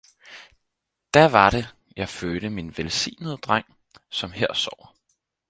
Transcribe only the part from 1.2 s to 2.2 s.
var det, jeg